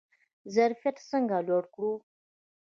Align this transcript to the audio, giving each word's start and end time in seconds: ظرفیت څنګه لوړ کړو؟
ظرفیت 0.55 0.97
څنګه 1.11 1.37
لوړ 1.47 1.63
کړو؟ 1.73 1.93